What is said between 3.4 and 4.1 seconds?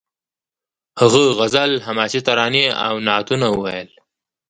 وویل